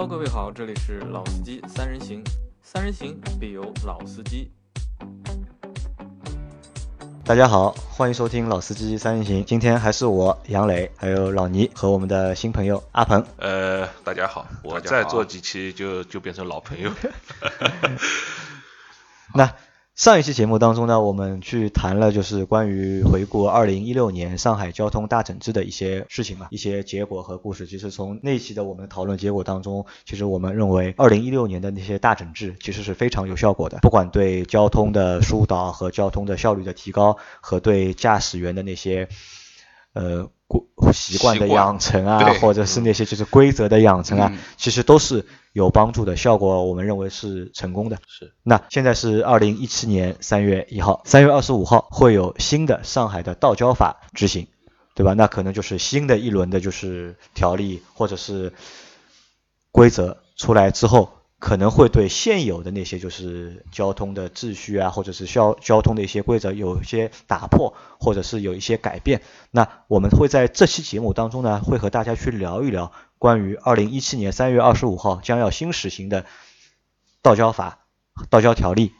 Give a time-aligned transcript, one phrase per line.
[0.00, 2.24] Hello，各位好，这里是老司机三人行，
[2.62, 4.50] 三人行必有老司机。
[7.22, 9.44] 大家好，欢迎收听老司机三人行。
[9.44, 13.22] 今天还是我杨磊，还有老倪和我们的新朋友阿鹏。
[13.36, 16.90] 呃，大家好，我再做几期就就变成老朋友。
[19.34, 19.54] 那
[20.00, 27.66] 上一期节目当中呢，我们去谈了就是关于回顾二零一六年上海交通大整治的一些事情嘛，一些结果和故事。
[27.66, 39.06] 其实从那期的我们讨论结果当中，其实我们认为二零一六年的那些大整治其实是非常有效果的，不管对交通的疏导和交通的效率的提高，和对驾驶员的那些
[39.92, 40.30] 呃
[40.92, 45.26] 习惯的养成啊，或者是那些就是规则的养成啊，其实都是。
[45.52, 47.98] 有帮助的效果，我们认为是成功的。
[48.06, 48.32] 是。
[48.44, 54.46] 那现在是二零一七年三月一号，三月二十五号会有新的上海的道交法执行，
[54.94, 55.12] 对吧？
[55.14, 58.52] 那可能就是新的一轮的，就是条例或者是
[59.72, 69.22] 规则出来之后，可能会对现有的那些就是交通的秩序啊，或者是交交通的一些规则有一些打破，或者是有一些改变。
[69.50, 72.92] 那我们会在这期节目当中呢，会和大家去聊一聊。
[73.18, 76.24] 关于二零一七年三月二十五号将要新实行的
[77.20, 77.80] 道交法、
[78.30, 78.92] 道交条例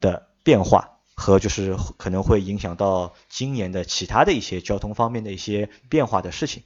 [0.00, 6.64] 的变化和就是可能会影响到今年的其他的一些交通方面的一些变化的事情，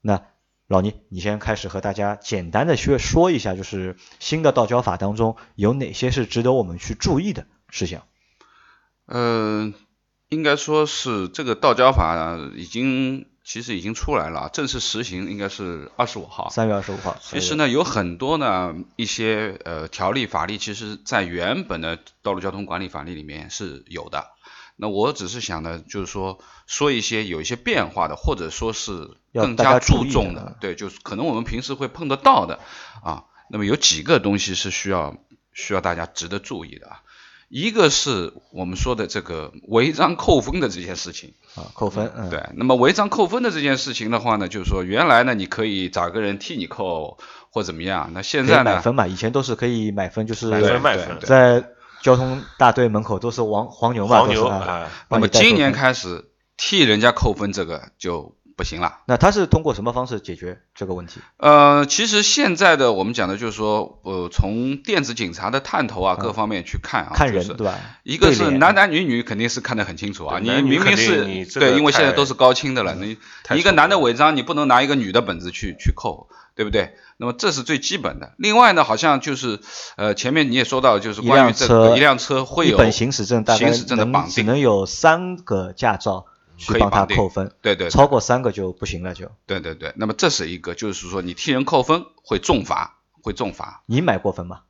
[0.00, 0.22] 那
[0.70, 8.06] 老倪，你先开始和大家简单的去说一下，就是新的道交法当中有哪些是值得我们去注意的事项？
[9.06, 9.74] 嗯，
[10.28, 13.26] 应该说是这个道交法已经。
[13.42, 17.16] 其实已经出来了，正式实行应该是二十五号，三月二十五号。
[17.20, 24.28] 其实呢，有很多呢一些呃条例法律，其实在原本的道路交通管理法律里面是有的。
[24.80, 32.58] 那我只是想呢，就是说说一些有一些变化的，或者说是更加注重的，对，就是可能我们平时会碰得到的
[33.04, 33.24] 啊。
[33.50, 35.16] 那么有几个东西是需要
[35.52, 37.02] 需要大家值得注意的啊。
[37.48, 42.48] 一个是我们说的这个违章扣分的这件事情啊，扣分，嗯，对。
[42.54, 47.18] 那么违章扣分的这件事情的话呢，就是说原来呢你可以找个人替你扣
[47.50, 48.76] 或怎么样，那现在呢？
[48.76, 51.64] 买分嘛，以前都是可以买分，就是买分卖分，在
[52.00, 54.88] 交通大队门口都是黄黄牛嘛，黄牛啊。
[55.08, 58.34] 那么今年开始替人家扣分，这个就。
[58.60, 61.22] 不行了，那他是通过什么方式解决这个问题？
[61.38, 67.80] 呃，其实现在的我们讲的就是说，呃，从电子警察的探头啊各方面去看啊，看人对吧？
[68.02, 71.24] 一个是男男女女肯定是看得很清楚啊，你明明是
[71.58, 73.16] 对，因为现在都是高清的了，你
[73.56, 76.92] 一个男的违章，你不能拿一个女的本子去去扣，对不对？
[77.16, 78.34] 那么这是最基本的。
[78.36, 79.60] 另外呢，好像就是
[79.96, 86.26] 呃前面你也说到，就是关于这个一辆车会有一本行驶证，行驶证的绑定，只能有三个驾照。
[86.60, 89.94] 去帮他扣分，对对，超过三个就不行了，就对对对。
[89.96, 93.82] 那么这是一个，就是说你替人扣分会重罚，会重罚。
[93.86, 94.60] 你买过分吗？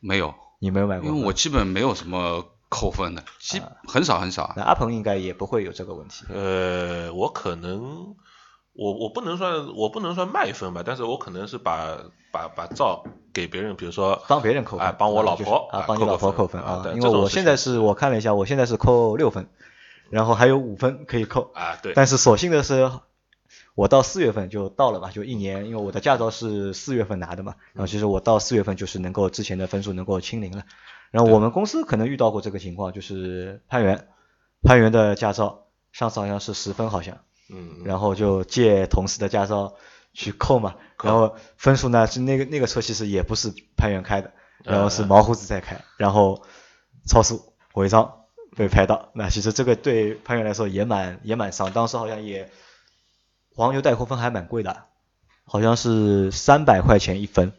[0.00, 4.54] 没有，你没有买过，因为我基本没有什么扣分的，基很少很少。
[4.56, 6.24] 那阿鹏应该也不会有这个问题。
[6.32, 8.14] 呃，我可能，
[8.72, 11.98] 我我不能算我不能算卖分吧，但是我可能是把
[12.30, 16.84] 把把照给别人，比如说帮别人扣分，帮我老婆啊，帮你老婆扣分啊。
[16.94, 19.48] 因为我现在是我看了一下，我现在是扣六分。
[20.12, 21.94] 然后还有五分可以扣啊，对。
[21.94, 22.90] 但是所幸的是，
[23.74, 27.54] 我到四月份就到了吧，就一年，因为我的驾照是四月份拿的嘛。
[27.72, 30.64] 然后其实我到四月份就是能够之前的分数能够清零了。
[31.10, 34.06] 然后我们公司可能遇到过这个情况，就是攀援，
[34.62, 37.80] 攀援的驾照上次好像是十分好像，嗯。
[37.86, 39.76] 然后就借同事的驾照
[40.12, 44.30] 去扣嘛，然后分数呢是那个那个车其实也不是攀援开的，
[44.62, 46.42] 然后是毛胡子在开，然后
[47.06, 48.18] 超速违章。
[48.54, 52.50] 被拍到，那其实这个对潘越来说也蛮也蛮伤，当时好像也
[53.54, 54.84] 黄牛代扣分还蛮贵的，
[55.44, 57.52] 好像是三百块钱一分，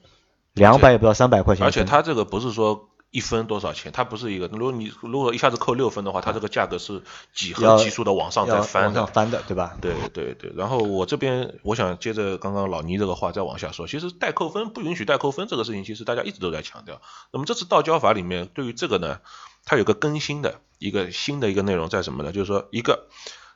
[0.54, 1.66] 两百也不知道三百块钱。
[1.66, 7.04] 而且他这个不是说一分多少钱，它不是一个，如果你如果一下子扣六分的话，它这个价格是
[7.34, 9.78] 几何级数的往上在翻往上翻的，对吧？
[9.82, 10.52] 对对对。
[10.56, 17.02] 然后我这边我想接着刚刚老倪这个话再往下说，其实代扣分不允许代扣分这个事情，其实大家一直都在强调。
[17.32, 19.20] 那么这次道交法里面对于这个呢？
[19.66, 22.32] 它有个更新的一个新的一个内容在什么呢？
[22.32, 23.08] 就是说，一个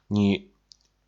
[0.07, 0.51] 你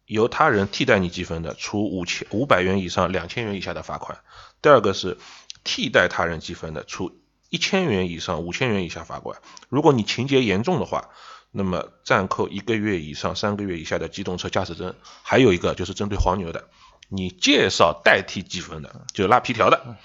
[0.06, 4.18] 由他人替代你积分的，处五千五百元以上两千元以下的罚款；
[4.62, 5.18] 第二个是
[5.64, 9.42] 替代他人积分的，处一千元以上五千元以下罚款。
[9.70, 11.10] 如果你情节严重的话，
[11.52, 14.94] 那么暂扣一个月以上三个月以下的机动车驾驶证。
[15.24, 16.70] 还有一个就是针对黄牛的，
[17.08, 19.98] 你介绍代替积分的，就拉皮条的。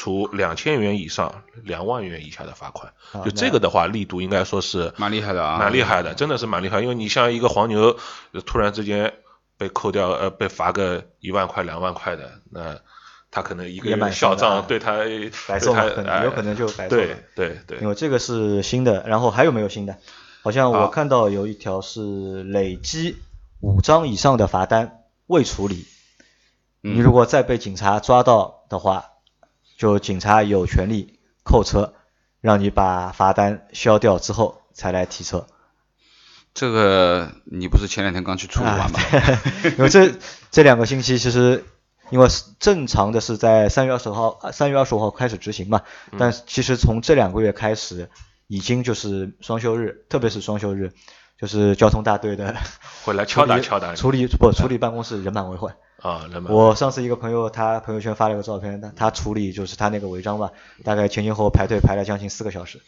[0.00, 2.90] 处两千元以上两万元以下的罚款，
[3.22, 6.80] 就这个的话力度应该说是蛮厉害的啊，蛮厉害的，真的是蛮厉害。
[6.80, 7.98] 因为你像一个黄牛
[8.46, 9.12] 突然之间
[9.58, 12.78] 被扣掉，呃，被罚个一万块两万块的，那
[13.30, 15.00] 他可能一个小账对他
[15.46, 16.88] 白送了，有可能就白。
[16.88, 19.98] 对对对，因为这个是新的，然后还有没有新的？
[20.40, 23.18] 好像我看到有一条是累积
[23.60, 25.84] 五张以上的罚单未处理，
[26.80, 29.09] 你如果再被警察抓到的话，
[29.80, 31.94] 就警察有权利扣车，
[32.42, 35.46] 让你把罚单消掉之后才来提车。
[36.52, 39.00] 这个你不是前两天刚去处理完吗？
[39.78, 40.12] 因为这
[40.50, 41.64] 这两个星期其实，
[42.10, 42.28] 因为
[42.58, 45.80] 正常的是在三月二十号，三月二十五号开始执行嘛，
[46.18, 48.10] 但其实从这两个月开始。
[48.52, 50.92] 已经就是双休日，特别是双休日，
[51.38, 52.56] 就是交通大队的
[53.04, 56.26] 会来敲打敲打，处理不处理办公室人满为患啊。
[56.48, 60.50] 我上次一个朋友他朋友圈发了个照片，他他处理就是他那个违章吧，
[60.84, 62.80] 大概前前后后排队排了将近四个小时，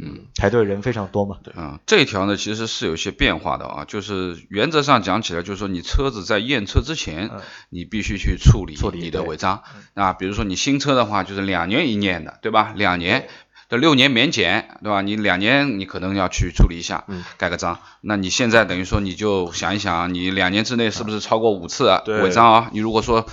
[0.00, 1.38] 嗯，排队人非常多嘛。
[1.42, 7.30] 对，嗯，这一条呢其实是有些变化的啊，就是原则上讲起来，就是说你车子在验车之前，
[7.68, 9.62] 你必须去处理你的违章
[9.94, 12.72] 啊，比如说你新车的话，就是两年一验的，对吧？
[12.76, 13.28] 两年。
[13.70, 15.00] 这六年免检，对吧？
[15.00, 17.04] 你两年你可能要去处理一下，
[17.38, 17.78] 盖个章。
[18.00, 22.70] 那你现在等于说你就想一想，你两年之内是不是超过五次违章啊？
[22.72, 23.26] 你如果说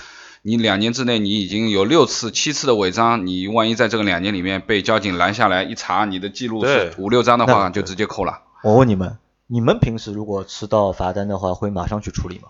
[0.44, 8.42] 你两年之内你已经有六次、七次的违章，你万一在这个两年里面被交警拦下来一查，你的记录是五六张的话，就直接扣了。
[8.63, 9.18] 我问你们，
[9.48, 12.50] 你们平时如果吃到罚单的话，会马上去处理吗？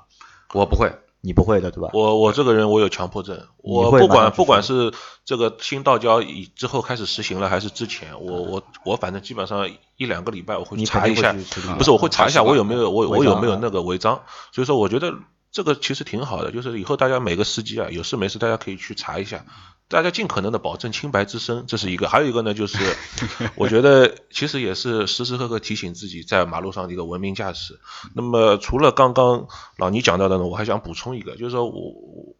[0.54, 0.92] 我不会。
[1.22, 1.90] 你不会的对吧？
[1.94, 4.94] 我我这个人我有强迫症，我不管不管是
[5.26, 11.36] 这个新道交以之后开始实行了，还是之前，我我我反正基本上一两个礼拜我会查一下，
[11.78, 14.22] 不是我会查一下我有没有我我有没有那个违章，
[14.54, 15.14] 所以说我觉得
[15.52, 19.46] 这个其实挺好的，就是以后大家每个司机啊有事没事大家可以去查一下。
[19.90, 22.78] 大家尽可能的保证清白之身，这是一个；还有一个呢，就是
[23.56, 27.80] 我觉得其实也是时时刻刻提醒自己在马路上的一个文明驾驶。
[28.14, 29.48] 那么除了刚刚
[29.78, 32.36] 老倪讲到的呢，我还想补充一个，就是说我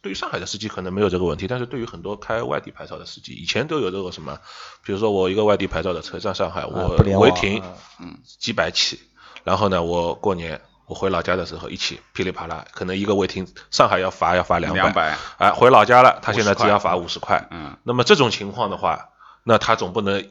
[0.00, 4.38] 对于上海的司机可能没有这个问题，但是对于很多开外地牌照的司机，以前都有这个什么，
[4.84, 7.62] 比如说我一个外地牌照的车在上海，我违停，
[8.00, 9.00] 嗯，几百起，
[9.42, 10.60] 然后呢，我过年。
[10.92, 19.08] 我回老家的时候，一起噼里啪啦，可能一个违停，上海要罚要罚两百，两百，哎，回老家了，他现在只要罚五十块，嗯，那么这种情况的话，
[19.42, 20.22] 那他总不能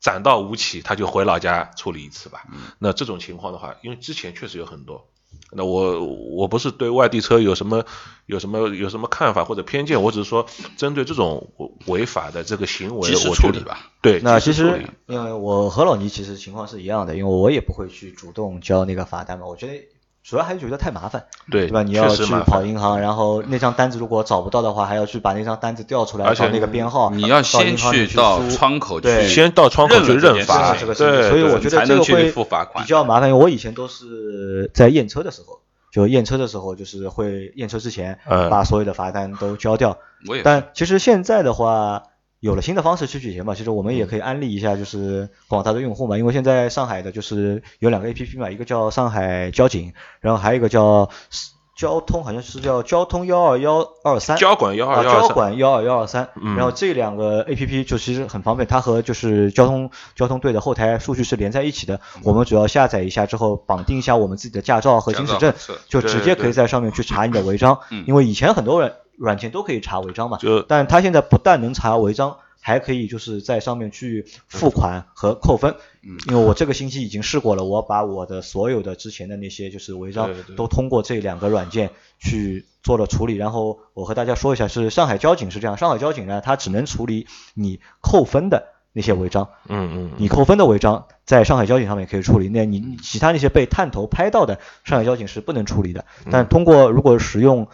[0.00, 2.44] 攒到五起，他就回老家处理一次吧？
[2.52, 5.08] 嗯，那这种情况的话，因为之前确实有很多，
[5.50, 7.86] 那我我不是对外地车有什么
[8.26, 10.44] 有什么有什么看法或者偏见，我只是说
[10.76, 11.50] 针对这种
[11.86, 13.90] 违法的这个行为，我处理吧。
[14.02, 19.72] 对，那其实因为我和老倪其实情况是一样的，因为我也不会去主动交那个罚单嘛，我觉得。
[20.24, 21.82] 主要还是觉得太麻烦，对对吧？
[21.82, 27.10] 你要去跑银行，然后那张单子如果找不到的话，还要去把那张单子调出来，找那个编号。
[27.10, 33.28] 你要先去到窗口去，先到窗口去认罚，对，所以我觉得这个会比较麻烦。
[33.28, 35.60] 因为我以前都是在验车的时候，
[35.92, 38.18] 就验车的时候，就是会验车之前
[38.48, 39.98] 把所有的罚单都交掉。
[40.44, 42.04] 但其实现在的话。
[42.42, 51.08] 有了新的方式去取钱嘛，其实我们也可以安利一下，就是广大的用户嘛，因为现在上海的就是有两个 A P P 嘛，一个叫上海交警，然后还有一个叫
[51.76, 65.54] 交通，好像是叫交通幺二幺二三，交管幺二幺二三，交管幺二幺二三，然后这两个 A P P 就其实很方便，它和就是交通交通队的后台数据是连在一起的，我们主要下载一下之后绑定一下我们自己的驾照和行驶证，
[65.86, 68.92] 就直接可以在上面去查你的违章，因为以前很多人。
[69.16, 75.74] 软件都可以查违章嘛，就，但他现在不但能查违章，还可以就是在上面去付款和扣分。
[76.02, 83.36] 嗯，因为我这个星期已经试过了，我把我的所有的之前的那些就是违章都通过这两个软件去做了处理。
[83.36, 89.48] 然后我和大家说一下，是上海交警是这样，上海交警呢，它只能处理你扣分的那些违章。
[89.68, 90.10] 嗯嗯。
[90.16, 96.04] 你扣分的违章在上海交警上面可以处理，那你其他那些被探头拍到的，上海交警是不能处理的。
[96.30, 97.68] 但通过如果使用。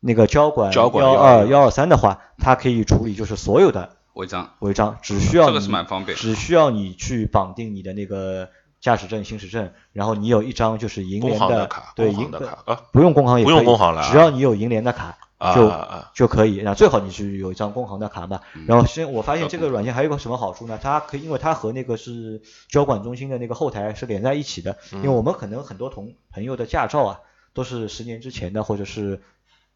[0.00, 8.48] 那个交管幺二幺二三的话，它可以处理就是所有的违章，违章只需要这个是蛮方便，只需要你去绑定你的那个
[8.80, 15.18] 驾驶证、行驶证，然后你有一张就是银联的卡，对银的卡，不用工行也不用工行了，只要你有银联的卡
[15.54, 15.72] 就
[16.14, 16.62] 就可以。
[16.62, 18.40] 那最好你是有一张工行的卡嘛。
[18.66, 20.78] 然后现我发现这个软件还有个什么好处呢？
[20.82, 27.20] 它可以因为它和那个是交管中心的那个后台是连在一起的，因为我们可能很多同朋友的驾照啊
[27.52, 29.20] 都是十年之前的或者是。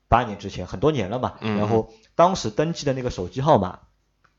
[0.08, 3.80] 八年之前，很多年了嘛，然后当时登记的那个手机号码，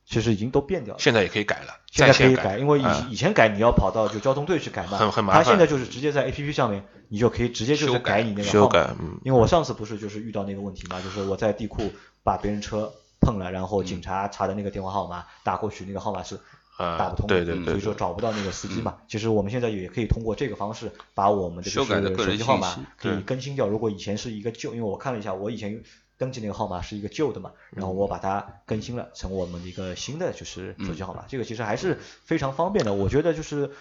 [0.06, 1.00] 其实已经都变掉了。
[1.00, 5.44] 现在也可以改了，现在可以改，因为以以前改你要跑到就交通队去改嘛，很很麻烦。
[5.44, 8.96] 他现在就是直接在 A P P 上面，你就可以直接就是改你那个号码。
[9.24, 11.92] 因为我上次不是就是遇到那个问题嘛，就是我在地库
[12.24, 16.40] 把别人车碰了，然后警察查的那个电话号码打过去，那个号码是。
[16.77, 18.98] 打不通，对对对，所以说找不到那个司机嘛。
[19.08, 23.67] 其实我们现在也可以通过这个方式，把我们的就是手机号码可以更新掉。
[23.67, 25.82] 如果以前是一个旧，因为我看了一下，我以前
[26.17, 32.94] 登记那个号码是一个旧的嘛，然后我把它更新了成我们的一个新的就是手机号码，这个其实还是非常方便的。
[32.94, 33.72] 我觉得就是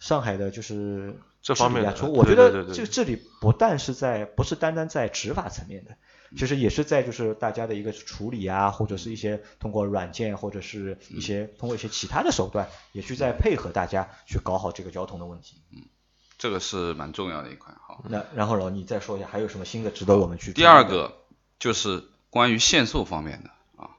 [0.00, 5.92] 上海的就是这方面，从我觉得这这里不但是在不是单单在执法层面的，
[6.36, 15.62] 其实也是在就是大家的一个处理啊，或者是一些通过软件或者是一些通过一些其他的手段，也去在配合大家去搞好这个交通的问题。
[15.72, 15.82] 嗯，
[16.36, 17.72] 这个是蛮重要的一块。
[17.74, 20.52] 哈，那然后老你再说一下还有什么新的值得我们去？
[20.52, 21.14] 第二个。
[21.58, 23.50] 就是关于限速方面的
[23.82, 23.90] 啊，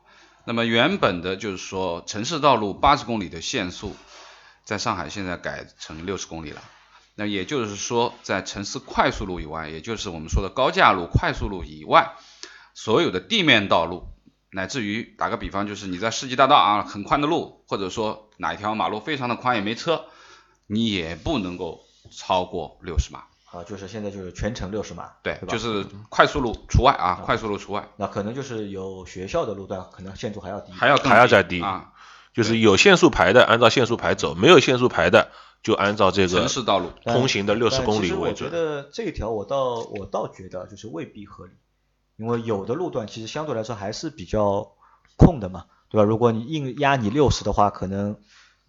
[0.46, 3.98] 那么原本的就是说城市道路八十公里的限速，
[4.64, 6.64] 在上海现在改成六十公里了。
[7.20, 12.14] 那也就是说，在城市快速路以外，也就是我们说的高架路、快速路以外，
[12.74, 14.08] 所有的地面道路，
[14.52, 20.06] 乃至于打个比方，就是你在世纪大道啊很宽的路，或者说哪一条马路非常的宽也没车，
[20.66, 23.24] 你也不能够超过六十码。
[23.52, 27.90] 啊，就是现在就是全程六十码，对，就是快速路除外啊，快速路除外。
[27.98, 31.92] 那可能就是有学校的路段，可能限速还要低，还要还要再低啊。
[32.32, 35.32] 就是有限速牌的，按照限速牌走；没有限速牌的，
[35.64, 38.20] 就按照这个城市道路通行的六十公里为准。
[38.20, 41.52] 我觉得这一条我倒我倒觉得就是未必合理，
[42.18, 44.72] 因为有的路段其实相对来说还是比较
[45.18, 46.04] 空的嘛，对吧？
[46.04, 48.18] 如果你硬压你六十的话，可能。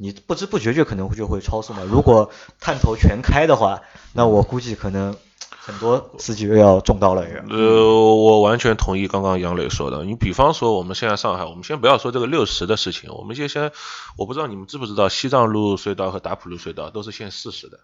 [0.02, 1.82] 你不知不觉就可能就会超速嘛。
[1.84, 3.82] 如果探头全开的话，
[4.14, 5.14] 那我估计可能
[5.62, 7.22] 很多司机又要中刀了。
[7.50, 10.04] 呃，我完全同意刚刚杨磊说的。
[10.04, 13.70] 你比方说我们现在上海，我们先不要说这个六十的事情，我们就先，
[14.16, 17.80] 我不知道你们知不知道，西藏路隧道和达普路隧道都是限四十的。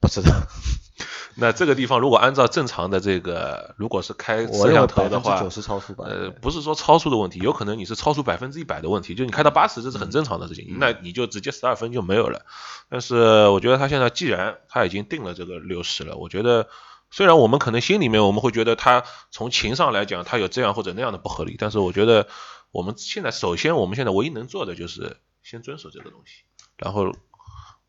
[0.00, 0.30] 不知道。
[1.36, 12.44] 那这个地方如果按照正常的这个，如果是开摄像头的话，九十超速吧呃，不是说超速的问题，有可能你是超速百分之一百的问题，就你开到八十这是很正常的事情，那你就直接十二分就没有了。
[12.88, 16.66] 但是我觉得他现在既然他已经定了这个六十了，我觉得
[17.10, 22.28] 虽然我们可能心里面我们会觉得他从情上来讲他有这样或者那样的不合理，但是我觉得
[22.70, 26.42] 我们现在首先我们现在唯一能做的就是先遵守这个东西，
[26.76, 27.12] 然后。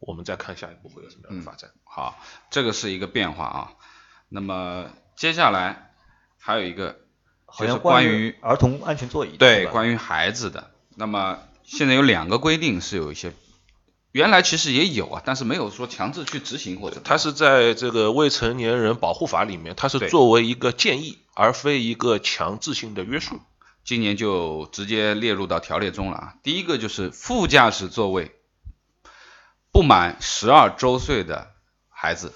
[0.03, 1.69] 我们再看下一步会有什么样的发展。
[1.83, 2.17] 好，
[2.49, 3.73] 这个是一个变化啊。
[4.29, 5.93] 那么接下来
[6.39, 7.01] 还有一个
[7.55, 10.71] 就是关于儿童安全座椅，对，关于孩子的。
[10.95, 13.31] 那么现在有两个规定是有一些，
[14.11, 17.01] 原来其实也有啊，但是没有说强制去执行或者。
[17.03, 23.39] 它是在这个未成年人保护法里面，它是作为一个建议，而非一个强制性的约束。
[23.83, 26.35] 今年就直接列入到条例中了啊。
[26.43, 28.35] 第一个就是副驾驶座位。
[29.73, 31.53] 不满十二周岁的
[31.87, 32.33] 孩子，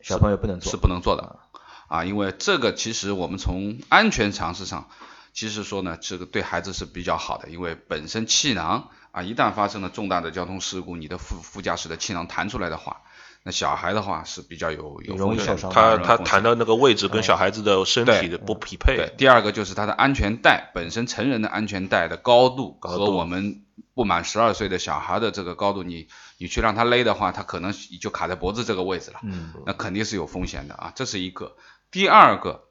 [0.00, 1.38] 小朋友不能坐，是不能坐的
[1.86, 4.88] 啊，因为这个其实我们从安全常识上，
[5.32, 13.02] 其实说呢，这个对孩子是比较好的，因为本身气囊啊，一旦发生了重大的交通事故，你的副副驾驶的气囊弹出来的话，
[13.44, 18.96] 那小孩的话是比较有有容易受伤，他他弹的那个位置跟小孩子的身体的不匹配。
[18.96, 23.62] 对，第二个就是他的安全带本身成人的安全带的高度和我们
[23.94, 26.08] 不满十二岁的小孩的这个高度，你。
[26.38, 31.54] 你去让他勒的话，他可能就卡在脖子这个位置了，嗯，那肯定是有风险的啊，这是一个。
[31.92, 32.64] 第二个，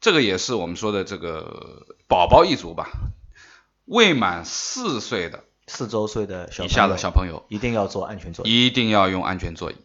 [0.00, 2.88] 这个也是我们说的这个宝宝一族吧，
[3.84, 9.76] 未满四岁的四周岁的以下的小朋友一定要坐安全座椅，一定要用安全座椅。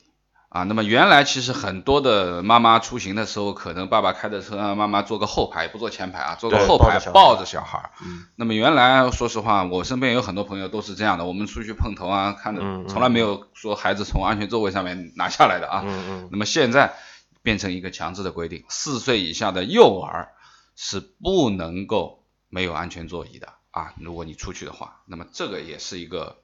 [0.49, 7.91] 啊，那么原来其实很多的妈妈出行的时候，可能爸爸开的车，妈妈坐个后排，不坐前排啊，坐个后排抱着小孩儿。
[8.03, 8.25] 嗯。
[8.35, 15.83] 那么原来说实话，我身边有很多朋友都是这样的，我们出去碰头啊，看着从来没有说孩子从安全座位上面拿下来的啊。
[15.85, 16.29] 嗯嗯。
[16.33, 16.95] 那么现在
[17.41, 20.33] 变成一个强制的规定，四岁以下的幼儿
[20.75, 23.93] 是不能够没有安全座椅的啊。
[23.99, 26.37] 如果你出去的话，那么这个也是一个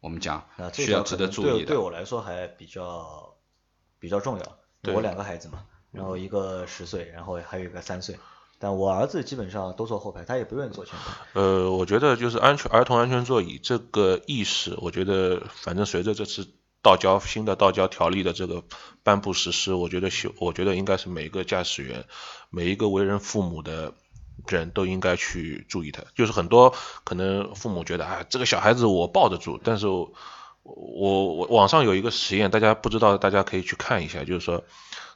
[0.00, 1.66] 我们讲需要值得注意的。
[1.66, 3.32] 对我来说还比较。
[4.00, 8.18] 比较重要，我两个孩子嘛，然后一个十岁，然后还有一个三岁，
[8.58, 11.40] 但我儿子基本上都坐后排，他也不愿意坐前排。
[11.40, 16.46] 呃，我觉得就是安全儿童安全座椅这个意识，我觉得反正随着这次
[16.82, 18.62] 道交新的道交条例的这个
[19.02, 22.04] 颁布实施，我觉得修，我觉得应该是每一个驾驶员，
[22.50, 23.94] 每一个为人父母的
[24.46, 26.02] 人都应该去注意它。
[26.14, 26.74] 就是很多
[27.04, 29.86] 可能父母觉得啊，这个小孩子我抱得住，但是。
[30.66, 34.24] 我我网上有一个实验，大家不知道，大家可以去看一下。
[34.24, 34.64] 就是说，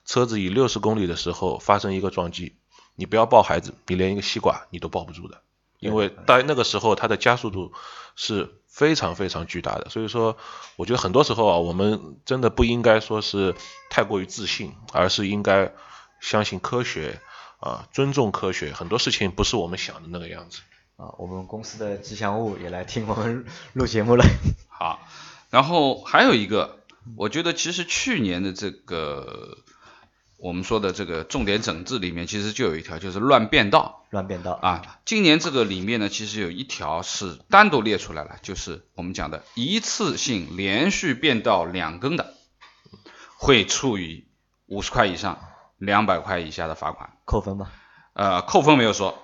[0.04, 2.56] 车子以六十公里的时候发生一个撞击，
[2.96, 5.40] 你不要抱孩子，你连一个西瓜你都抱不住的，
[5.78, 7.72] 因为在那个时候它的加速度
[8.14, 9.88] 是非常非常巨大的。
[9.88, 10.36] 所以说，
[10.76, 13.54] 我觉得很多时候啊，我们真的不应该说是
[13.88, 15.72] 太过于自信，而是应该
[16.20, 17.22] 相信科学
[17.58, 18.72] 啊，尊重科学。
[18.72, 20.60] 很多事情不是我们想的那个样子。
[20.96, 24.24] 啊，我们公司的吉祥物也来听我们录节目了。
[24.68, 25.00] 好。
[25.50, 26.80] 然后还有一个，
[27.16, 29.56] 我觉得其实去年的这个
[30.36, 34.04] 我们说的这个重点整治里面，其实就有一条，就是乱变道。
[34.10, 42.34] 乱变道啊，今年这个里面呢，其实有一条是单独列出来了，就是我们讲的一次性连续变道两根的，
[43.36, 44.26] 会处以
[44.66, 45.47] 五十块以上
[45.78, 47.68] 两百块以下的罚款，扣分吗？
[48.12, 49.18] 呃，扣分没有说。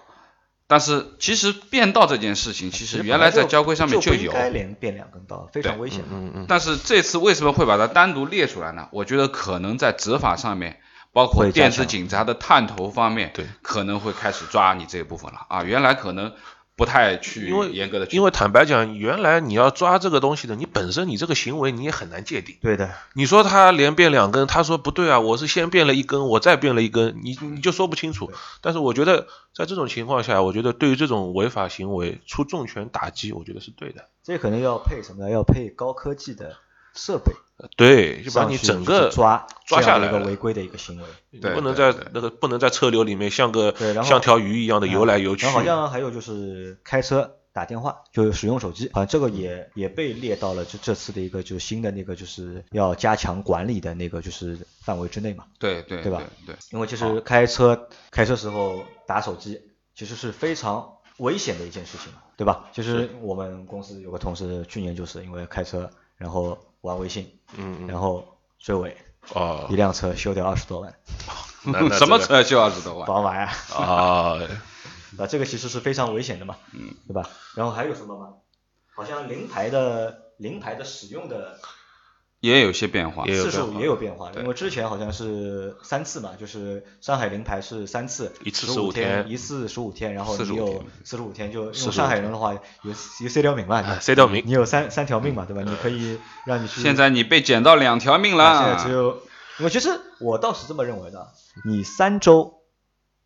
[0.67, 4.33] 但是其实变道这件事情，其实原来在交规上面就有。
[4.33, 6.03] 该连变两根道，非常危险。
[6.11, 6.47] 嗯嗯。
[6.49, 8.89] 但是这次为什么会把它单独列出来呢？
[8.91, 10.81] 我觉得可能在执法上面，
[11.13, 15.63] 包括电子警察的探头方面，对，可能会开始抓你这一部分了啊。
[15.63, 16.33] 原来可能。
[16.77, 22.57] 不太去严格的，因为坦白讲，原来你要抓这个东西的，你本身你这个行为你也很难界定。
[22.61, 28.33] 对的，你说他连变两根，他说不对啊，我是先变了一根，我再变了一根，你你就说不清楚。
[28.61, 34.09] 但是我觉得在这种情况下，我觉得对于这种违法行为出重拳打击，我觉得是对的。
[34.25, 35.31] 这可能要配什么？
[35.31, 36.57] 要配高科技的
[36.95, 37.33] 设备。
[37.77, 45.47] 对，就把你整个抓抓下来一个违规的一个行为，对，不能在那个不能在车流里面像个像条鱼一样的游来游去。
[45.47, 47.37] 好像还有就是开车。
[47.55, 55.45] 打电话就是使用手机，啊，这个也也被列到了这这次的一个就新的那个就是要加强管理的那个就是范围之内嘛。
[55.61, 56.21] 对对对吧？
[56.45, 59.61] 对，因为其实开车开车时候打手机
[59.95, 62.69] 其实是非常危险的一件事情嘛，对吧？
[62.73, 68.95] 其实我们公司有个同事去年就是因为开车然后玩微信，嗯，然后追尾，
[69.33, 70.95] 哦，一辆车修掉二十多万，
[71.99, 73.07] 什么车修二十多万？
[73.09, 73.51] 宝马呀。
[73.75, 74.39] 啊。
[75.17, 77.29] 那这个其实是非常危险的嘛，嗯，对吧？
[77.55, 78.35] 然后还有什么吗？
[78.95, 81.59] 好像临牌的临牌的使用的
[82.45, 92.61] 也有些变化，次数也有变化，因为之前好像是三次嘛，就是上海临牌是三次，一次十五天，一次十五天，然后你有四十五天，就用上海人的话有
[92.91, 95.63] 有三条命嘛，三条命，你有三三条命嘛，对吧？
[95.63, 96.83] 你可以让你去。
[96.83, 99.23] 现在你被捡到两条命了，现在只有，
[99.61, 101.33] 我其实我倒是这么认为的，
[101.65, 102.61] 你三周。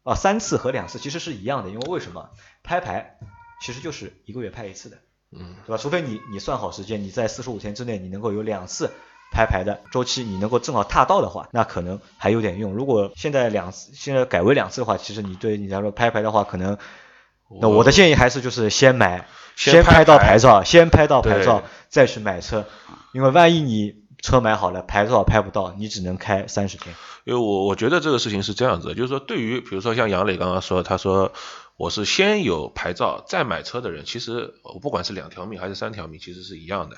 [0.04, 2.30] 啊，三次和两次其实是一样的，因为为什么？
[2.62, 3.18] 拍牌
[3.60, 4.96] 其实就是一个月拍一次的，
[5.32, 5.76] 嗯，对吧？
[5.76, 8.90] 除非你你算好时间，你在四十五天之内你能够有两次
[9.30, 12.72] 拍牌的周期，你能够正好踏到的话，那可能还有点用。
[12.72, 16.76] 如果现在两次现在改为两次的话，其实你对你来说拍牌的话，可能
[17.60, 22.66] 那我的建议还是就是先买，先拍到牌照，先拍到牌照再去买车，
[23.12, 26.94] 因为万一你车买好了，牌照拍不到，你只能开三十天。
[27.24, 31.32] 因为我我觉得这个事情是这样子，就是说对于比如说像杨磊刚刚说，他说
[31.76, 36.96] 我是先有牌照再买车的人，其实我不管是两条命还是三条命，其实是一样的。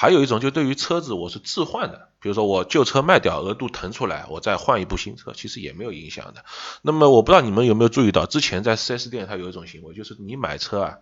[0.00, 6.44] 还有一种就对于车子我是置换的，比如说我旧车卖掉，额度腾出来，我再换一部新车，其实也没有影响的。
[6.82, 10.94] 那么我不知道你们有没有注意到，之前在 4S 店它有一种行为，就是你买车啊。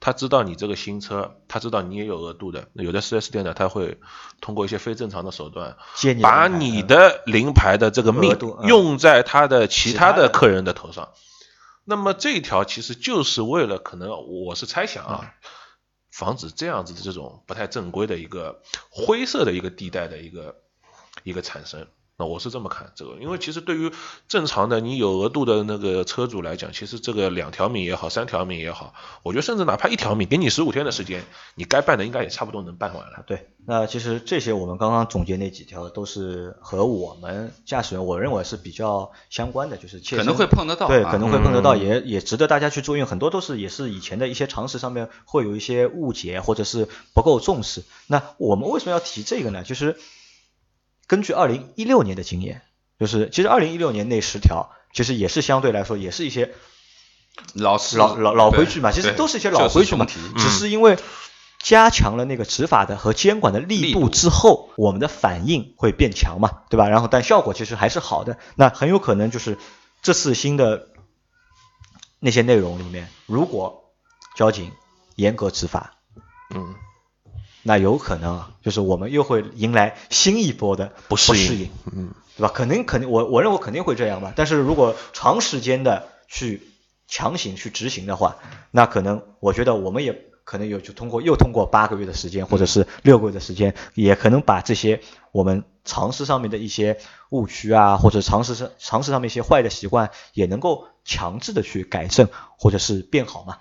[0.00, 2.68] 他知道你这个新车，他知道你也有额度的。
[2.74, 3.98] 有的 4S 店呢，他会
[4.40, 5.76] 通过一些非正常的手段，
[6.22, 11.08] 把你的临牌的这个命用在他的其他的客人的头上。
[11.84, 14.10] 那么这一条其实就是为了，可能
[14.44, 15.34] 我是猜想啊，
[16.14, 20.62] 防止这样子的这种不太正规的一个灰色的一个地带的一个
[21.24, 21.88] 一个产生。
[22.16, 23.90] 那我是这么看这个，因为其实对于
[24.28, 31.24] 正常的你有额度的那个车主来讲，其实这个两条命也好，三条命也好，我觉得甚至哪怕一条命，给你十五天的时间，
[31.56, 33.24] 你该办的应该也差不多能办完了。
[33.26, 43.02] 对，那其实这些我们刚刚总结那几条都是和我们驾驶员，我认为是比较相关的，就是可能会碰得到，对，可能会碰得到，也也值得大家去注意。
[43.02, 47.82] 很多都是也是以前的一些常识上面会有一些误解，或者是不够重视。
[48.06, 49.64] 那我们为什么要提这个呢？
[49.64, 49.96] 就是。
[51.06, 52.62] 根据二零一六年的经验，
[52.98, 56.54] 就是其实二零一六年那十条，其实也是相对来说也是一些
[57.54, 60.96] 老老老老规矩嘛，其实都是一些老规矩嘛，只是因为
[61.60, 66.88] 加强了那个执法的和监管的力度之后，我们的反应会变强嘛，对吧？
[66.88, 69.58] 然后但效果其实还是好的，那很有可能就是
[70.02, 70.88] 这次新的
[72.20, 73.92] 那些内容里面，如果
[74.36, 74.72] 交警
[75.16, 75.96] 严格执法，
[76.54, 76.74] 嗯。
[77.64, 82.52] 那有可能就是我们又会迎来新一波的不适应，嗯，对吧？
[82.54, 84.32] 肯定肯定，我我认为肯定会这样吧。
[84.36, 86.62] 但是如果长时间的去
[87.08, 88.36] 强行去执行的话，
[88.70, 95.00] 那可能我觉得我们也可能有就通过又通过八个月的时间或者是六个月的时间，也可能把这些
[95.32, 96.98] 我们常识上面的一些
[97.30, 103.56] 误区啊，或者常识上常识上面一些坏的习惯，也能够强制的去改正或者是变好嘛。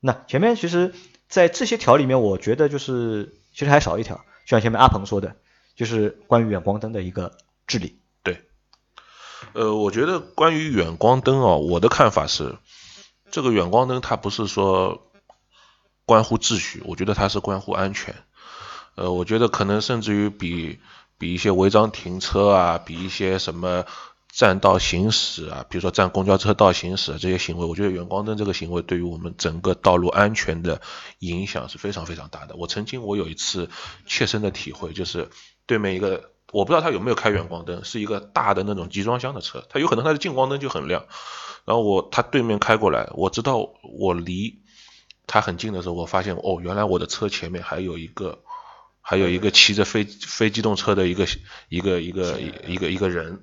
[0.00, 0.94] 那前面其实，
[1.32, 3.34] 在这些条里面，我觉得就是。
[3.54, 5.36] 其实还少一条，就像前面阿鹏说的，
[5.76, 8.00] 就是关于远光灯的一个治理。
[8.22, 8.40] 对，
[9.52, 12.56] 呃，我觉得关于远光灯哦，我的看法是，
[13.30, 15.12] 这个远光灯它不是说
[16.06, 18.14] 关乎秩序，我觉得它是关乎安全。
[18.94, 20.80] 呃，我觉得可能甚至于比
[21.18, 23.84] 比一些违章停车啊，比一些什么
[24.34, 30.80] 占道行驶啊，比如说占公交车道行驶这些行为，我觉得远光灯这个行为对于我们整个道路安全的
[31.18, 32.56] 影响是非常非常大的。
[32.56, 33.68] 我曾经我有一次
[34.06, 35.28] 切身的体会，就是
[35.66, 41.04] 对面一个我不知道他有没有开远光灯，是一个大的那种集装箱的车，他有可能他的近光灯就很亮，
[41.66, 44.62] 然后我他对面开过来，我知道我离
[45.26, 48.38] 他很近的时候，我发现哦，原来我的车前面还有一个。
[49.04, 51.26] 还有一个骑着非非机动车的一个
[51.68, 53.40] 一个一个一个一个人，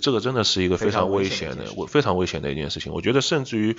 [0.00, 2.92] 这个真的是一个非常危险的，我非常危险的一件事情。
[2.94, 3.76] 我觉得甚至于，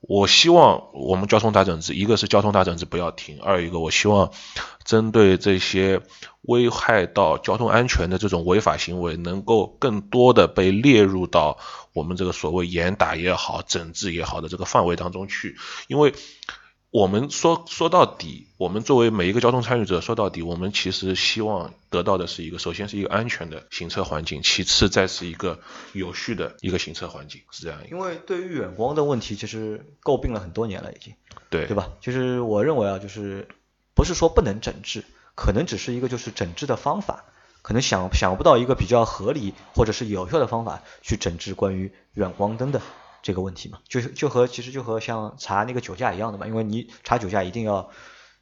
[0.00, 4.32] 我希望我们交通大整治，一个是交通大整治不要停，二一个我希望
[4.84, 6.02] 针对这些
[6.42, 11.56] 危害到交通安全的这种违法行为，能够更多的被列入到
[11.92, 15.56] 我们这个所谓严打也好、整治也好的这个范围当中去，
[15.86, 16.12] 因为。
[16.94, 25.58] 我们说说到底，我们作为每一个交通参与者，说到底，我们其实希望得到的是一个，首先是一个安全的行车环境，其次再是一个
[25.92, 27.80] 有序的一个行车环境，是这样。
[27.90, 31.12] 因为对于远光的问题，其实诟病了很多年了，已经，
[31.50, 31.90] 对对吧？
[32.00, 33.48] 就是我认为啊，就是
[33.96, 35.04] 不是说不能整治，
[35.34, 37.24] 可能只是一个就是整治的方法，
[37.62, 42.80] 可能想想不到一个比较合理或者是有效的方法去整治关于远光灯的。
[43.24, 47.88] 这个问题嘛，就是就和其实就和像查那个酒驾一样的嘛，因为你查酒驾一定要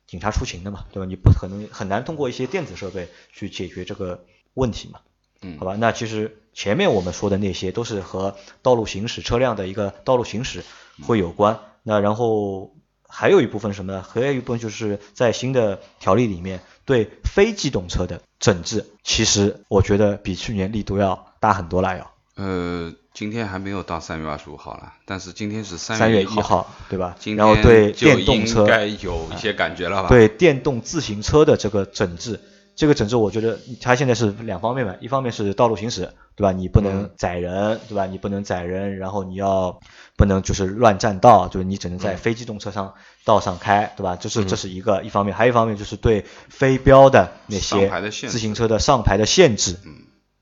[0.08, 1.06] 警察出勤的嘛，对吧？
[1.06, 4.98] 你不可能很难通过一些电子设备去解决这个问题嘛，
[5.40, 5.76] 嗯，好吧？
[5.78, 10.64] 那其实前面我们说的那些都是和道路行驶车辆的一个道路行驶
[11.06, 12.74] 会有关，那然后
[13.08, 14.02] 还有一部分什么呢？
[14.02, 22.11] 还有一部分就是在新的条例里面对非机动车的整治，其实我觉得比去年力度要大很多了要。
[22.36, 22.92] 呃。
[23.14, 27.14] 今天还没有到三月二十五号了，但是今天是三月一号，对吧？
[27.36, 30.08] 然后对电动车应该有一些感觉了吧？
[30.08, 32.40] 对电动自行车的这个整治，
[32.74, 36.52] 这个整治我觉得它现在是两方面吧，一方面是道路行驶，对吧？
[36.52, 38.06] 你不能载人，对吧？
[38.06, 39.78] 你不能载人，然后你要
[40.16, 42.94] 不能就是乱占道，就是你只能在非机动车上
[43.26, 44.16] 道上开，对吧？
[44.16, 49.76] 这是这是一个一方面，还有一方面就是对非标的那些自行车的上牌的限制，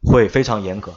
[0.05, 0.95] 会非常严格。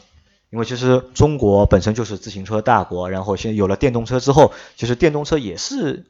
[0.53, 6.05] 因为其实中国本身就是自行车大国，然后现在有了电动车之后，其实电动车也是。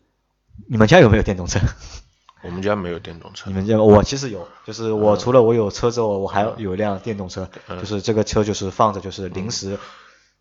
[0.67, 1.59] 你们家有没有电动车？
[2.43, 3.49] 我们家没有电动车。
[3.49, 9.79] 你们家我其实有，就是我除了我有车之后，我还有一辆电动车，就是这个车就是放着，就是临时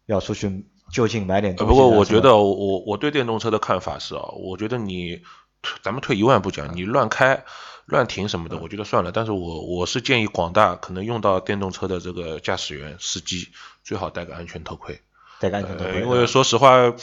[0.06, 1.70] 要出去就近买点东西。
[1.72, 5.22] 不过我觉得我我对电动车的看法是啊，我觉得你
[5.80, 7.44] 咱们退一万步讲，你乱开。
[7.86, 9.10] 乱停什么的，我觉得算了。
[9.10, 13.48] 但是我我是建议广大可能用到电动车的这个驾驶员、司机
[13.82, 15.00] 最好戴个安全头盔。
[15.40, 16.00] 戴个安全头盔。
[16.00, 16.94] 因为说实话，呃，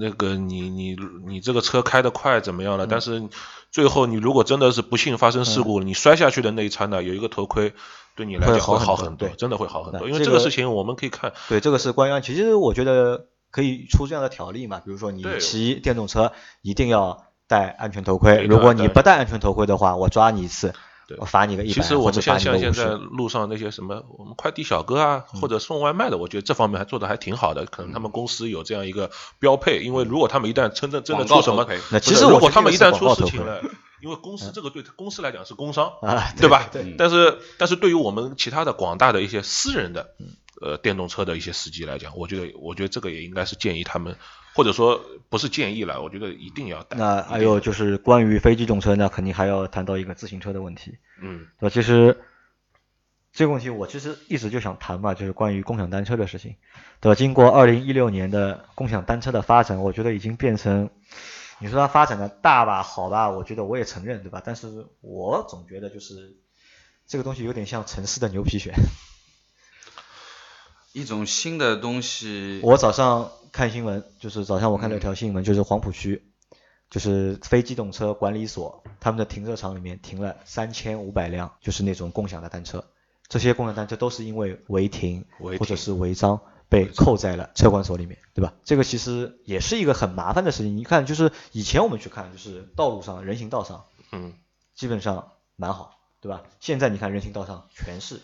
[0.00, 2.86] 那个你你你这个车开得快怎么样了？
[2.86, 3.28] 但是
[3.70, 7.74] 最后你如果真的是不幸发生事故，你摔下去的那一刹那有一个头盔，
[8.16, 10.08] 对你来讲会好很多，真的会好很多。
[10.08, 11.32] 因为这个事情我们可以看。
[11.48, 12.34] 对，这个是关于安全。
[12.34, 16.32] 其实我觉得可以出这样的条例嘛，比如说你骑电动车
[16.62, 17.26] 一定要。
[17.48, 20.72] 戴安全头盔，如果你不戴安全头盔的话，我抓你一次，
[21.18, 27.66] 我罚你个一百，其实我们像像现在路上那些什么，我们快递小哥啊，或者送外卖的，我觉得这方面还做的还挺好的。
[27.66, 33.60] 可能他们公司有这样一个标配，因为如果他们一旦真正真的出什么，那其实如果他们一旦出事情了，
[34.00, 35.92] 因为公司这个对公司来讲是工伤，
[36.36, 36.68] 对吧？
[36.98, 40.14] 但是但是对于我们其他的广大的一些私人的
[40.62, 44.16] 呃电动车的一些司机来讲，我觉得我觉得这个也应该是建议他们。
[44.54, 46.98] 或者说不是建议了，我觉得一定要带。
[46.98, 50.98] 那还有就是关于非机动车，那肯定还要谈到一个自行车的问题。
[51.22, 51.72] 嗯，对吧？
[51.72, 52.20] 其实
[53.32, 56.56] 这个问题我其实一直就想谈嘛，就是关于共享单车的事情，
[57.00, 57.14] 对吧？
[57.14, 60.90] 经过二零一六年的共享单车的发展，我觉得已经变成，
[61.58, 64.42] 你说它发展的大吧，好吧，我觉得我也承认，对吧？
[64.44, 66.36] 但是我总觉得就是
[67.06, 68.74] 这个东西有点像城市的牛皮癣。
[70.92, 72.60] 一种新的东西。
[72.62, 76.30] 我早上看新闻，就是早上我看了一条新闻，就是黄浦区，
[76.90, 82.84] 就是非机动车管理所，他们的停车场里面停了三千五百辆，就是那种共享的单车。
[83.28, 88.52] 这些共享单车都是因为违停或者是违章被扣在了车管所里面，对吧？
[88.62, 90.76] 这个其实也是一个很麻烦的事情。
[90.76, 94.34] 你看，就是以前我们去看，就是道路上人行道上，嗯，
[94.74, 96.42] 基本上蛮好，对吧？
[96.60, 98.20] 现在你看人行道上全是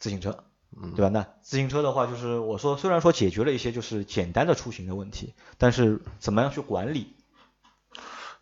[0.00, 0.42] 自行车。
[0.96, 1.08] 对吧？
[1.08, 7.14] 那自行车的话，就是我说，虽然说解决了一些就是简单的出行的问题，但是怎么样去管理？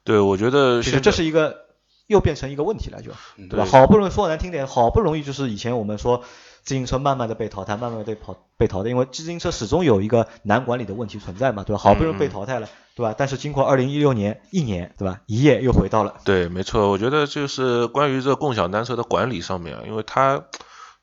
[0.04, 1.66] 对，我觉得其实这是一个
[2.06, 3.64] 又变成一个问题了，就对吧？
[3.66, 6.22] 好不容易说难听点，好不容易就是以前我们说
[6.62, 11.82] 自行车慢慢的被淘汰，慢慢的被跑被淘汰，因为自行车始终有一个难管理的问题存在嘛，对吧？
[11.82, 13.14] 好不容易被淘汰了，对吧？
[13.18, 15.20] 但是经过二零一六年一年，对吧？
[15.26, 16.14] 一夜又回到了。
[16.24, 20.44] 对，没错，我觉得就是关于这共享单车的管理上面啊，因为它。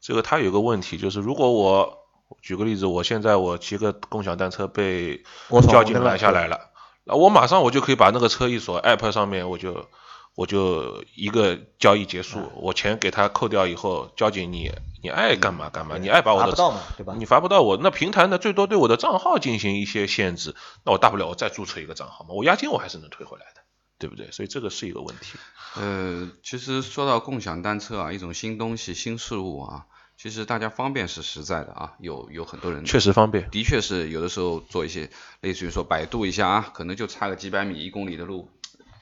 [0.01, 1.97] 这个它有个问题，就是如果我
[2.41, 5.23] 举个例子，我现在我骑个共享单车被
[5.69, 6.71] 交警拦下来了，
[7.05, 9.87] 那我马上我就可以把那个车一锁，app 上面我就
[10.35, 16.51] 我就一个交易结束，我钱给他扣掉以后，交警你你爱干嘛干嘛，你爱把我的
[16.97, 17.15] 对吧？
[17.17, 23.56] 你罚不到我，那平台呢最多对我的账号进行一些限制，那我大不了我再注册一个账号嘛，我押金我还是能退回来的，
[23.99, 24.29] 对不对？
[24.31, 25.37] 所以这个是一个问题。
[25.75, 29.85] 呃，其实说到共享单车啊，一种新东西、新事物啊，
[30.17, 35.09] 其实大家方便是实在的啊，有有很多人确实方便，的确是有的时候做一些
[35.41, 38.49] 类似于说百度一下啊，可能就差个几百米、一公里的路，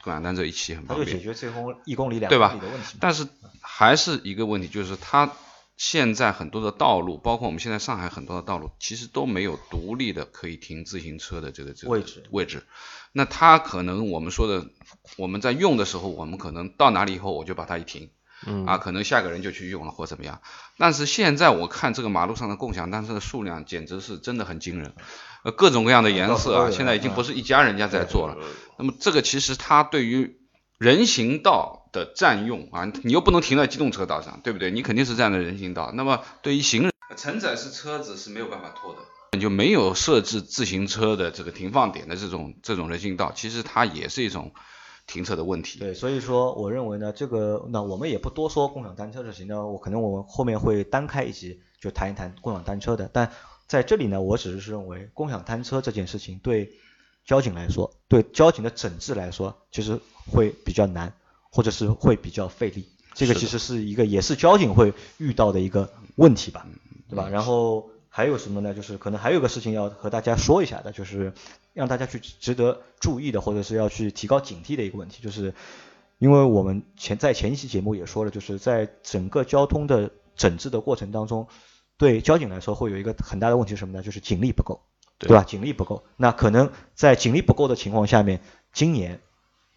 [0.04, 2.98] 共享单车一骑很方便，它就解决最后一公里、两公里的问题。
[3.00, 3.28] 但是
[3.62, 5.32] 还是一个问题，就是它
[5.78, 12.64] 现在很多的道路，包括我们现在上海很多的道路，其实都没有独立的可以停自行车的这个这个位置位置。
[13.12, 14.68] 那它可能我们说的，
[15.18, 18.10] 我们在用的时候，我们可能到哪里以后我就把它一停，
[18.46, 20.42] 嗯啊，可能下个人就去用了或怎么样。
[20.78, 24.94] 但是现在我看这个马路上的共享单车的数量简直是真的很惊人，
[25.44, 28.38] 呃，各种各样的颜色啊， 现在已经不是一家人家在做了。
[28.78, 30.38] 那么这个其实它对于
[30.78, 34.72] 人行道的占用啊，你又不能停在机动车道上，对不对？
[34.72, 35.92] 你肯定是站在人行道。
[35.94, 39.00] 那么对于行人，承载式车子是没有办法拖的。
[39.38, 44.54] 就没有设置自行车的这个停放点的这种这种人行道，其实它也是一种
[45.08, 45.78] 停车的问题。
[45.78, 53.10] 对，所以说我认为呢，这个那我们也不多说共享单车这些呢，我可能我们后面会单开一集就谈一谈共享单车的。
[53.12, 53.30] 但
[53.68, 56.72] 在这里呢，我只是认为共享单车这件事情对
[57.26, 60.00] 交警来说，对交警的整治来说，其实
[60.32, 61.14] 会比较难，
[61.50, 62.88] 或者是会比较费力。
[63.14, 66.66] 这个其实是一个也是交警会遇到的一个问题吧，
[67.10, 67.28] 对吧？
[67.30, 67.90] 然后。
[68.08, 68.74] 还有什么呢？
[68.74, 71.34] 就是可能还有个事情要和大家说一下的，就是
[71.74, 75.54] 让大家去值得注意的，或者是要去提高警惕的一个问题，就是
[76.18, 81.50] 因为我们前在前一期节目也说了，就是在整个交通的整治的过程当中，
[81.98, 84.02] 对交警来说会有一个很大的问题是什么呢？
[84.02, 84.80] 就是警力不够，
[85.20, 85.44] 对吧？
[85.44, 88.42] 警力不够，那可能在警力不够的情况下面，
[88.74, 89.22] 今年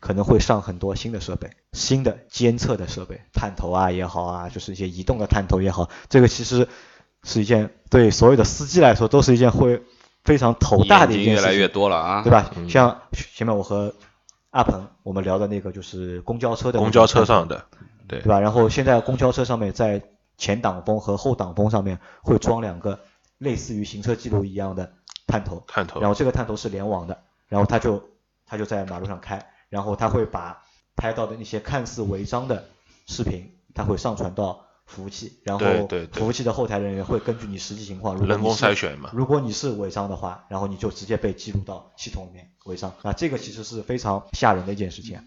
[0.00, 6.68] 可能会上很多新的设备，新的监测的设备，探头啊也好啊，就是一些移动的探头也好，这个其实。
[7.24, 9.82] 是一件对所有的司机来说都是一件会
[10.22, 12.52] 非常头大的一件事情，越来越多了啊，对吧？
[12.68, 13.92] 像前面我和
[14.50, 17.66] 阿鹏我们聊的那个就是公交车的公交车上的，
[18.06, 18.38] 对对吧？
[18.38, 20.00] 然后现在公交车上面在
[20.36, 23.00] 前挡风和后挡风上面会装两个
[23.36, 24.92] 类似于行车记录一样的
[25.28, 28.02] 探头，探头，然后这个探头是联网的，然后他就
[28.44, 30.64] 他就在马路上开，然后他会把
[30.96, 32.64] 拍到的那些看似违章的
[33.06, 34.64] 视频，他会上传到。
[34.88, 35.66] 服务器，然后
[36.12, 39.10] 服务器的后台人员会根据你实际情况，人工筛选嘛。
[39.12, 42.94] 如果你是违章的话，然后你就直接被记录到系统里面违章。
[43.02, 45.20] 那这个其实是非常吓人的一件事情，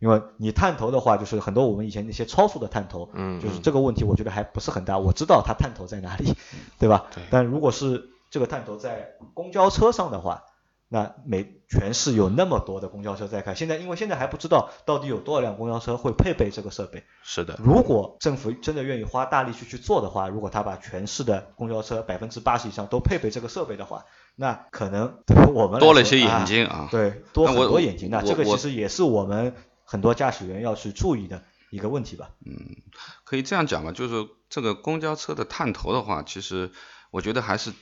[0.00, 4.98] 因为你探头的话，就是很多我们以前那些超速的探头，嗯，就是这个问题我觉得还不是很大。
[4.98, 6.34] 我知道它探头在哪里，
[6.78, 7.06] 对吧？
[7.14, 7.24] 对。
[7.30, 10.44] 但如果是这个探头在公交车上的话，
[10.88, 17.02] 那每全市有那么多的公交车在开，现在因为现在还不知道到底有多少辆公交车会配备这个设备。
[17.22, 17.58] 是的。
[17.64, 26.88] 如果政府真的愿意花大力去去做的话，如果他把全市的公交车百分之八十以上都配备这个设备的话，那可能对我们多了一些眼睛啊。
[26.90, 28.10] 对，多很多眼睛。
[28.10, 32.32] 那这个其实也是我们很多驾驶员要去注意的一个问题吧。
[32.44, 32.76] 嗯，
[33.24, 36.70] 可以这样讲吧，就是这个公交车的探头的话，其实。
[37.16, 37.72] 我觉得还是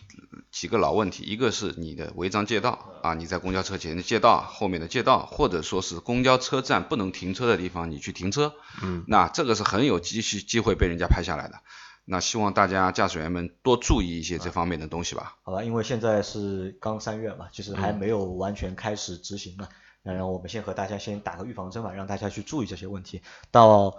[0.52, 11.58] 几个老问题，一个是你的违章借道啊，你在公交车前的借道、后面的借道，或者说是公交车站不能停车的地方你去停车，嗯，那这个是很有机机机会被人家拍下来的。
[12.04, 15.36] 那希望大家驾驶员们多注意一些这方面的东西吧。
[15.42, 19.68] 好吧，因为现在是刚三月嘛，其实还没有完全开始执行嘛，
[20.04, 23.20] 那然后我们先和大家先打个预防针吧，让大家去注意这些问题。
[23.50, 23.96] 到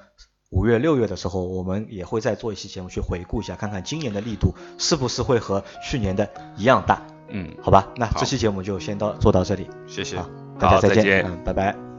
[0.51, 7.01] 五月六月的时候，我们也会再做一期节目去回顾一下，看看今年的力度是不是会和去年的一样大。
[7.29, 10.17] 嗯，好吧，那这期节目就先到做到这里，谢谢，
[10.59, 11.94] 大家再见，嗯，拜拜。